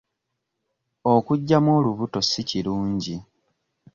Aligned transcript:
Okuggyamu 1.13 1.69
olubuto 1.77 2.19
si 2.29 2.41
kirungi. 2.49 3.15